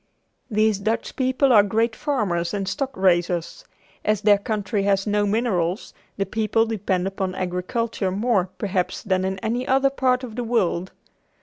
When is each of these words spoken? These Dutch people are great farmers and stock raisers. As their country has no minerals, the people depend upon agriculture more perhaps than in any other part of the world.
These 0.49 0.79
Dutch 0.79 1.15
people 1.15 1.53
are 1.53 1.61
great 1.61 1.95
farmers 1.95 2.55
and 2.55 2.67
stock 2.67 2.89
raisers. 2.97 3.65
As 4.03 4.21
their 4.21 4.39
country 4.39 4.81
has 4.81 5.05
no 5.05 5.27
minerals, 5.27 5.93
the 6.17 6.25
people 6.25 6.65
depend 6.65 7.05
upon 7.05 7.35
agriculture 7.35 8.09
more 8.09 8.49
perhaps 8.57 9.03
than 9.03 9.23
in 9.23 9.37
any 9.43 9.67
other 9.67 9.91
part 9.91 10.23
of 10.23 10.35
the 10.35 10.43
world. 10.43 10.91